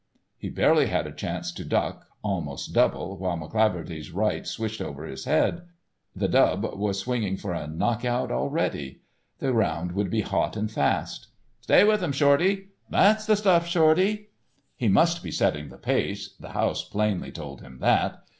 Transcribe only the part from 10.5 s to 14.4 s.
and fast. "Stay with um, Shorty." "That's the stuff, Shorty."